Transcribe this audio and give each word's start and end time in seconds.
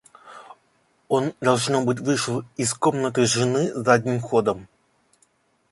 Он, 1.09 1.31
должно 1.41 1.83
быть, 1.83 1.99
вышел 1.99 2.43
из 2.57 2.73
комнаты 2.73 3.27
жены 3.27 3.71
задним 3.75 4.19
ходом. 4.19 4.67